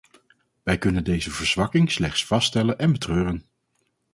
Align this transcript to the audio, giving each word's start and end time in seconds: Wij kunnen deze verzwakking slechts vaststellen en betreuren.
Wij 0.63 0.77
kunnen 0.77 1.03
deze 1.03 1.31
verzwakking 1.31 1.91
slechts 1.91 2.25
vaststellen 2.25 2.77
en 2.77 2.91
betreuren. 2.91 3.45